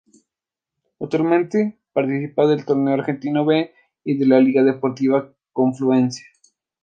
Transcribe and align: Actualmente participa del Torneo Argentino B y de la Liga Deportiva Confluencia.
Actualmente 0.99 1.77
participa 1.93 2.47
del 2.47 2.65
Torneo 2.65 2.95
Argentino 2.95 3.45
B 3.45 3.69
y 4.03 4.17
de 4.17 4.25
la 4.25 4.39
Liga 4.39 4.63
Deportiva 4.63 5.31
Confluencia. 5.53 6.25